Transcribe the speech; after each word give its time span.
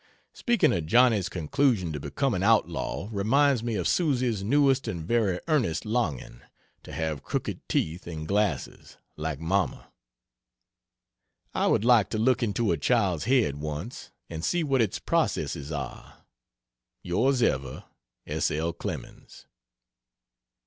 Speaking 0.33 0.73
of 0.73 0.87
Johnny's 0.87 1.29
conclusion 1.29 1.93
to 1.93 1.99
become 1.99 2.33
an 2.33 2.41
outlaw, 2.41 3.07
reminds 3.11 3.61
me 3.61 3.75
of 3.75 3.87
Susie's 3.87 4.43
newest 4.43 4.87
and 4.87 5.05
very 5.05 5.39
earnest 5.47 5.85
longing 5.85 6.41
to 6.81 6.91
have 6.91 7.21
crooked 7.23 7.69
teeth 7.69 8.07
and 8.07 8.27
glasses 8.27 8.97
"like 9.15 9.39
Mamma." 9.39 9.91
I 11.53 11.67
would 11.67 11.85
like 11.85 12.09
to 12.09 12.17
look 12.17 12.41
into 12.41 12.71
a 12.71 12.77
child's 12.77 13.25
head, 13.25 13.57
once, 13.57 14.09
and 14.27 14.43
see 14.43 14.63
what 14.63 14.81
its 14.81 14.97
processes 14.97 15.71
are. 15.71 16.25
Yrs 17.05 17.43
ever, 17.43 17.83
S. 18.25 18.49
L. 18.49 18.73
CLEMENS. 18.73 19.45